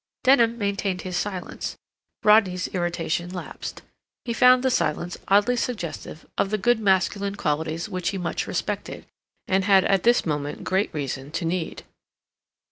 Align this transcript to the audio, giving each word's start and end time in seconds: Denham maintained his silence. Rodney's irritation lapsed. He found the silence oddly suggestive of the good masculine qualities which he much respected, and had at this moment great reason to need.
Denham 0.23 0.57
maintained 0.57 1.03
his 1.03 1.15
silence. 1.15 1.77
Rodney's 2.23 2.67
irritation 2.69 3.29
lapsed. 3.29 3.83
He 4.25 4.33
found 4.33 4.63
the 4.63 4.71
silence 4.71 5.15
oddly 5.27 5.55
suggestive 5.55 6.25
of 6.39 6.49
the 6.49 6.57
good 6.57 6.79
masculine 6.79 7.35
qualities 7.35 7.87
which 7.87 8.09
he 8.09 8.17
much 8.17 8.47
respected, 8.47 9.05
and 9.47 9.65
had 9.65 9.85
at 9.85 10.01
this 10.01 10.25
moment 10.25 10.63
great 10.63 10.91
reason 10.91 11.29
to 11.33 11.45
need. 11.45 11.83